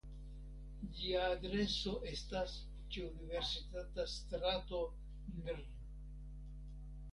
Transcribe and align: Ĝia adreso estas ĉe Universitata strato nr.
Ĝia 1.01 1.19
adreso 1.33 1.93
estas 2.13 2.55
ĉe 2.97 3.05
Universitata 3.11 4.09
strato 4.17 4.83
nr. 5.45 5.65